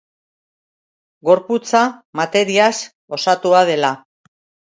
Gorputza 1.29 1.83
materiaz 2.21 2.73
osatua 3.19 3.61
dela. 3.73 3.93